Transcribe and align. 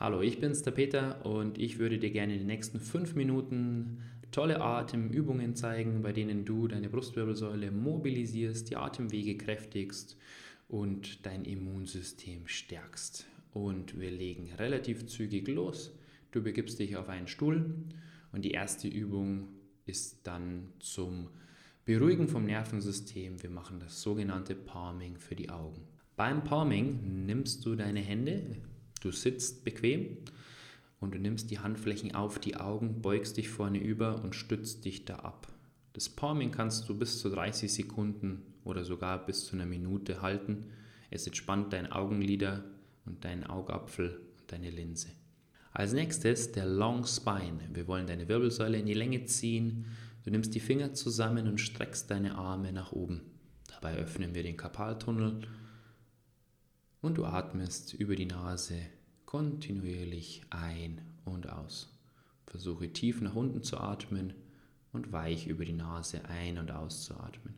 Hallo, 0.00 0.22
ich 0.22 0.40
bin's, 0.40 0.62
der 0.62 0.70
Peter, 0.70 1.26
und 1.26 1.58
ich 1.58 1.78
würde 1.78 1.98
dir 1.98 2.10
gerne 2.10 2.32
in 2.32 2.38
den 2.38 2.46
nächsten 2.46 2.80
fünf 2.80 3.14
Minuten 3.14 3.98
tolle 4.30 4.62
Atemübungen 4.62 5.54
zeigen, 5.54 6.00
bei 6.00 6.10
denen 6.10 6.46
du 6.46 6.68
deine 6.68 6.88
Brustwirbelsäule 6.88 7.70
mobilisierst, 7.70 8.70
die 8.70 8.76
Atemwege 8.76 9.36
kräftigst 9.36 10.16
und 10.68 11.26
dein 11.26 11.44
Immunsystem 11.44 12.48
stärkst. 12.48 13.26
Und 13.52 14.00
wir 14.00 14.10
legen 14.10 14.48
relativ 14.58 15.06
zügig 15.06 15.46
los. 15.48 15.94
Du 16.30 16.42
begibst 16.42 16.78
dich 16.78 16.96
auf 16.96 17.10
einen 17.10 17.28
Stuhl 17.28 17.74
und 18.32 18.46
die 18.46 18.52
erste 18.52 18.88
Übung 18.88 19.48
ist 19.84 20.26
dann 20.26 20.68
zum 20.78 21.28
Beruhigen 21.84 22.26
vom 22.26 22.46
Nervensystem. 22.46 23.42
Wir 23.42 23.50
machen 23.50 23.80
das 23.80 24.00
sogenannte 24.00 24.54
Palming 24.54 25.18
für 25.18 25.34
die 25.34 25.50
Augen. 25.50 25.82
Beim 26.16 26.42
Palming 26.42 27.26
nimmst 27.26 27.66
du 27.66 27.74
deine 27.74 28.00
Hände, 28.00 28.56
Du 29.00 29.10
sitzt 29.10 29.64
bequem 29.64 30.18
und 31.00 31.14
du 31.14 31.18
nimmst 31.18 31.50
die 31.50 31.58
Handflächen 31.58 32.14
auf 32.14 32.38
die 32.38 32.56
Augen, 32.56 33.00
beugst 33.00 33.38
dich 33.38 33.48
vorne 33.48 33.78
über 33.78 34.22
und 34.22 34.34
stützt 34.34 34.84
dich 34.84 35.06
da 35.06 35.16
ab. 35.16 35.48
Das 35.94 36.08
Palming 36.08 36.50
kannst 36.50 36.88
du 36.88 36.96
bis 36.96 37.18
zu 37.18 37.30
30 37.30 37.72
Sekunden 37.72 38.42
oder 38.62 38.84
sogar 38.84 39.24
bis 39.24 39.46
zu 39.46 39.56
einer 39.56 39.66
Minute 39.66 40.22
halten. 40.22 40.66
Es 41.10 41.26
entspannt 41.26 41.72
dein 41.72 41.90
Augenlider 41.90 42.64
und 43.06 43.24
deinen 43.24 43.44
Augapfel 43.44 44.20
und 44.38 44.52
deine 44.52 44.70
Linse. 44.70 45.08
Als 45.72 45.92
nächstes 45.92 46.52
der 46.52 46.66
Long 46.66 47.06
Spine. 47.06 47.70
Wir 47.72 47.86
wollen 47.86 48.06
deine 48.06 48.28
Wirbelsäule 48.28 48.78
in 48.78 48.86
die 48.86 48.94
Länge 48.94 49.24
ziehen. 49.24 49.86
Du 50.24 50.30
nimmst 50.30 50.54
die 50.54 50.60
Finger 50.60 50.92
zusammen 50.92 51.48
und 51.48 51.58
streckst 51.58 52.10
deine 52.10 52.34
Arme 52.34 52.72
nach 52.72 52.92
oben. 52.92 53.22
Dabei 53.68 53.96
öffnen 53.96 54.34
wir 54.34 54.42
den 54.42 54.56
Karpaltunnel 54.56 55.40
und 57.00 57.18
du 57.18 57.24
atmest 57.24 57.94
über 57.94 58.16
die 58.16 58.26
Nase 58.26 58.78
kontinuierlich 59.24 60.42
ein 60.50 61.00
und 61.24 61.48
aus. 61.48 61.96
Versuche 62.46 62.92
tief 62.92 63.20
nach 63.20 63.34
unten 63.34 63.62
zu 63.62 63.78
atmen 63.78 64.34
und 64.92 65.12
weich 65.12 65.46
über 65.46 65.64
die 65.64 65.72
Nase 65.72 66.24
ein 66.24 66.58
und 66.58 66.70
aus 66.70 67.04
zu 67.04 67.14
atmen. 67.14 67.54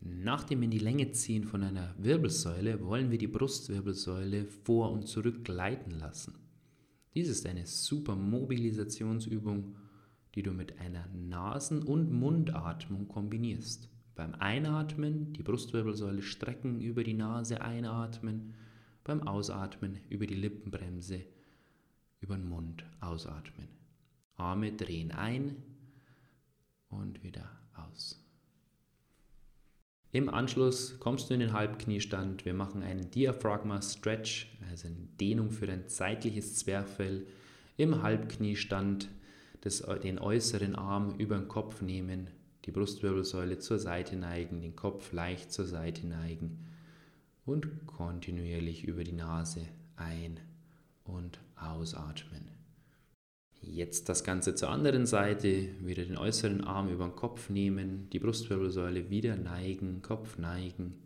Nach 0.00 0.44
dem 0.44 0.62
in 0.62 0.70
die 0.70 0.78
Länge 0.78 1.10
ziehen 1.12 1.44
von 1.44 1.62
einer 1.62 1.94
Wirbelsäule 1.98 2.82
wollen 2.84 3.10
wir 3.10 3.18
die 3.18 3.26
Brustwirbelsäule 3.26 4.46
vor 4.46 4.90
und 4.92 5.06
zurück 5.06 5.44
gleiten 5.44 5.90
lassen. 5.90 6.34
Dies 7.14 7.28
ist 7.28 7.44
eine 7.46 7.66
super 7.66 8.14
Mobilisationsübung, 8.14 9.76
die 10.34 10.42
du 10.42 10.52
mit 10.52 10.78
einer 10.78 11.06
Nasen- 11.08 11.82
und 11.82 12.12
Mundatmung 12.12 13.08
kombinierst. 13.08 13.88
Beim 14.14 14.34
Einatmen 14.34 15.32
die 15.32 15.42
Brustwirbelsäule 15.42 16.22
strecken, 16.22 16.80
über 16.80 17.04
die 17.04 17.14
Nase 17.14 17.60
einatmen, 17.60 18.54
beim 19.04 19.26
Ausatmen 19.26 19.98
über 20.08 20.26
die 20.26 20.34
Lippenbremse, 20.34 21.22
über 22.20 22.36
den 22.36 22.48
Mund 22.48 22.84
ausatmen. 23.00 23.68
Arme 24.36 24.72
drehen 24.72 25.12
ein 25.12 25.56
und 26.88 27.22
wieder 27.22 27.50
aus. 27.74 28.24
Im 30.12 30.28
Anschluss 30.28 30.98
kommst 30.98 31.30
du 31.30 31.34
in 31.34 31.40
den 31.40 31.52
Halbkniestand. 31.52 32.44
Wir 32.44 32.54
machen 32.54 32.82
einen 32.82 33.10
Diaphragma 33.12 33.80
Stretch, 33.80 34.48
also 34.68 34.88
eine 34.88 35.06
Dehnung 35.20 35.50
für 35.50 35.66
dein 35.66 35.88
seitliches 35.88 36.56
Zwerchfell. 36.56 37.26
Im 37.76 38.02
Halbkniestand 38.02 39.08
das, 39.60 39.86
den 40.02 40.18
äußeren 40.18 40.74
Arm 40.74 41.14
über 41.18 41.36
den 41.36 41.46
Kopf 41.46 41.80
nehmen, 41.80 42.28
die 42.70 42.78
Brustwirbelsäule 42.78 43.58
zur 43.58 43.80
Seite 43.80 44.14
neigen, 44.14 44.60
den 44.60 44.76
Kopf 44.76 45.12
leicht 45.12 45.50
zur 45.50 45.64
Seite 45.64 46.06
neigen 46.06 46.66
und 47.44 47.84
kontinuierlich 47.88 48.84
über 48.84 49.02
die 49.02 49.10
Nase 49.10 49.66
ein- 49.96 50.38
und 51.02 51.40
ausatmen. 51.56 52.48
Jetzt 53.60 54.08
das 54.08 54.22
Ganze 54.22 54.54
zur 54.54 54.70
anderen 54.70 55.04
Seite, 55.04 55.68
wieder 55.80 56.04
den 56.04 56.16
äußeren 56.16 56.62
Arm 56.62 56.88
über 56.90 57.06
den 57.06 57.16
Kopf 57.16 57.50
nehmen, 57.50 58.08
die 58.10 58.20
Brustwirbelsäule 58.20 59.10
wieder 59.10 59.34
neigen, 59.34 60.00
Kopf 60.00 60.38
neigen 60.38 61.02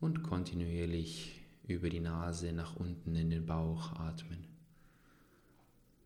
und 0.00 0.24
kontinuierlich 0.24 1.42
über 1.68 1.90
die 1.90 2.00
Nase 2.00 2.52
nach 2.52 2.74
unten 2.74 3.14
in 3.14 3.30
den 3.30 3.46
Bauch 3.46 3.92
atmen. 3.92 4.46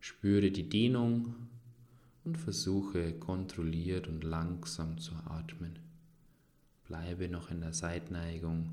Spüre 0.00 0.50
die 0.50 0.68
Dehnung 0.68 1.34
und 2.26 2.36
versuche 2.36 3.12
kontrolliert 3.12 4.08
und 4.08 4.24
langsam 4.24 4.98
zu 4.98 5.14
atmen. 5.26 5.78
Bleibe 6.84 7.28
noch 7.28 7.50
in 7.50 7.60
der 7.60 7.72
Seitneigung 7.72 8.70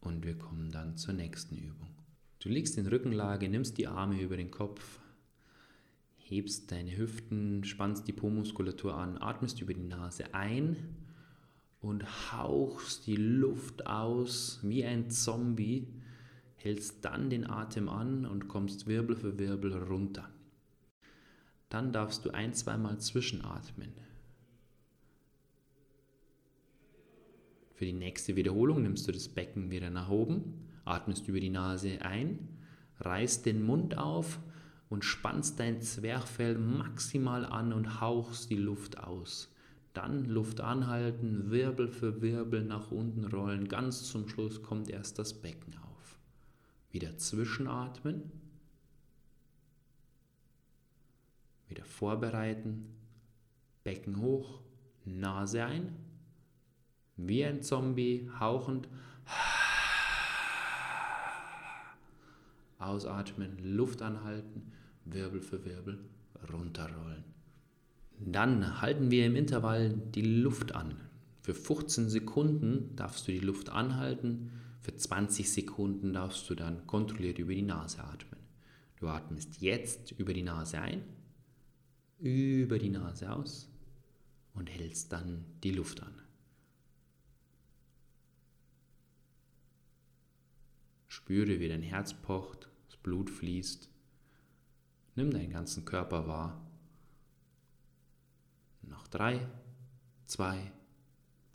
und 0.00 0.24
wir 0.24 0.36
kommen 0.36 0.70
dann 0.72 0.96
zur 0.96 1.14
nächsten 1.14 1.56
Übung. 1.56 1.90
Du 2.40 2.48
liegst 2.48 2.78
in 2.78 2.86
Rückenlage, 2.86 3.48
nimmst 3.48 3.76
die 3.78 3.86
Arme 3.86 4.20
über 4.20 4.36
den 4.36 4.50
Kopf, 4.50 4.98
hebst 6.16 6.72
deine 6.72 6.96
Hüften, 6.96 7.64
spannst 7.64 8.08
die 8.08 8.12
Po-Muskulatur 8.12 8.94
an, 8.96 9.18
atmest 9.18 9.60
über 9.60 9.74
die 9.74 9.84
Nase 9.84 10.34
ein 10.34 10.76
und 11.80 12.32
hauchst 12.32 13.06
die 13.06 13.16
Luft 13.16 13.86
aus 13.86 14.58
wie 14.62 14.84
ein 14.84 15.10
Zombie, 15.10 15.86
hältst 16.56 17.04
dann 17.04 17.28
den 17.28 17.48
Atem 17.48 17.90
an 17.90 18.24
und 18.24 18.48
kommst 18.48 18.86
Wirbel 18.86 19.16
für 19.16 19.38
Wirbel 19.38 19.74
runter. 19.74 20.30
Dann 21.74 21.90
darfst 21.90 22.24
du 22.24 22.30
ein, 22.30 22.54
zweimal 22.54 22.98
zwischenatmen. 22.98 23.92
Für 27.74 27.84
die 27.84 27.92
nächste 27.92 28.36
Wiederholung 28.36 28.82
nimmst 28.82 29.08
du 29.08 29.10
das 29.10 29.28
Becken 29.28 29.72
wieder 29.72 29.90
nach 29.90 30.08
oben, 30.08 30.68
atmest 30.84 31.26
über 31.26 31.40
die 31.40 31.50
Nase 31.50 32.00
ein, 32.00 32.48
reißt 33.00 33.44
den 33.44 33.66
Mund 33.66 33.98
auf 33.98 34.38
und 34.88 35.04
spannst 35.04 35.58
dein 35.58 35.82
Zwerchfell 35.82 36.56
maximal 36.58 37.44
an 37.44 37.72
und 37.72 38.00
hauchst 38.00 38.50
die 38.50 38.54
Luft 38.54 39.00
aus. 39.00 39.52
Dann 39.94 40.26
Luft 40.26 40.60
anhalten, 40.60 41.50
Wirbel 41.50 41.88
für 41.88 42.22
Wirbel 42.22 42.62
nach 42.62 42.92
unten 42.92 43.24
rollen. 43.24 43.66
Ganz 43.66 44.04
zum 44.04 44.28
Schluss 44.28 44.62
kommt 44.62 44.88
erst 44.88 45.18
das 45.18 45.34
Becken 45.34 45.74
auf. 45.78 46.20
Wieder 46.92 47.18
zwischenatmen 47.18 48.43
Vorbereiten. 51.84 52.96
Becken 53.84 54.20
hoch, 54.20 54.60
Nase 55.04 55.64
ein. 55.64 55.94
Wie 57.16 57.44
ein 57.44 57.62
Zombie, 57.62 58.30
hauchend. 58.40 58.88
Ausatmen, 62.78 63.56
Luft 63.62 64.02
anhalten, 64.02 64.72
Wirbel 65.04 65.40
für 65.40 65.64
Wirbel 65.64 65.98
runterrollen. 66.52 67.24
Dann 68.18 68.80
halten 68.80 69.10
wir 69.10 69.26
im 69.26 69.36
Intervall 69.36 69.90
die 69.90 70.40
Luft 70.40 70.74
an. 70.74 70.94
Für 71.42 71.54
15 71.54 72.08
Sekunden 72.08 72.94
darfst 72.96 73.28
du 73.28 73.32
die 73.32 73.40
Luft 73.40 73.70
anhalten, 73.70 74.50
für 74.80 74.94
20 74.94 75.50
Sekunden 75.50 76.12
darfst 76.12 76.48
du 76.48 76.54
dann 76.54 76.86
kontrolliert 76.86 77.38
über 77.38 77.54
die 77.54 77.62
Nase 77.62 78.04
atmen. 78.04 78.40
Du 78.96 79.08
atmest 79.08 79.60
jetzt 79.60 80.12
über 80.12 80.32
die 80.32 80.42
Nase 80.42 80.78
ein, 80.78 81.02
über 82.18 82.78
die 82.78 82.90
Nase 82.90 83.32
aus 83.32 83.68
und 84.54 84.70
hältst 84.70 85.12
dann 85.12 85.44
die 85.62 85.72
Luft 85.72 86.02
an. 86.02 86.14
Spüre, 91.08 91.60
wie 91.60 91.68
dein 91.68 91.82
Herz 91.82 92.12
pocht, 92.12 92.68
das 92.86 92.96
Blut 92.96 93.30
fließt. 93.30 93.88
Nimm 95.16 95.30
deinen 95.30 95.50
ganzen 95.50 95.84
Körper 95.84 96.26
wahr. 96.26 96.60
Noch 98.82 99.06
drei, 99.06 99.46
zwei, 100.26 100.72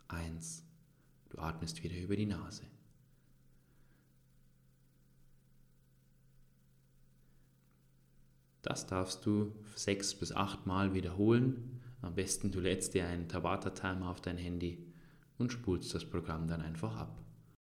eins. 0.08 0.64
Du 1.28 1.38
atmest 1.38 1.82
wieder 1.82 1.96
über 1.96 2.16
die 2.16 2.26
Nase. 2.26 2.64
Das 8.62 8.86
darfst 8.86 9.24
du 9.26 9.52
sechs 9.74 10.14
bis 10.14 10.32
acht 10.32 10.66
Mal 10.66 10.94
wiederholen. 10.94 11.80
Am 12.02 12.14
besten 12.14 12.50
du 12.50 12.60
lädst 12.60 12.94
dir 12.94 13.06
einen 13.06 13.28
Tabata-Timer 13.28 14.08
auf 14.08 14.20
dein 14.20 14.36
Handy 14.38 14.86
und 15.38 15.52
spulst 15.52 15.94
das 15.94 16.04
Programm 16.04 16.46
dann 16.46 16.60
einfach 16.60 16.96
ab. 16.96 17.22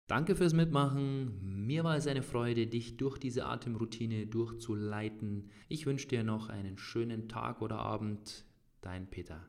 Danke 0.09 0.35
fürs 0.35 0.55
Mitmachen. 0.55 1.67
Mir 1.67 1.85
war 1.85 1.97
es 1.97 2.09
eine 2.09 2.23
Freude, 2.23 2.67
dich 2.67 2.97
durch 2.97 3.19
diese 3.19 3.47
Atemroutine 3.47 4.27
durchzuleiten. 4.27 5.51
Ich 5.69 5.87
wünsche 5.87 6.09
dir 6.09 6.25
noch 6.25 6.49
einen 6.49 6.79
schönen 6.79 7.29
Tag 7.29 7.63
oder 7.63 7.79
Abend. 7.79 8.45
Dein 8.81 9.09
Peter. 9.09 9.49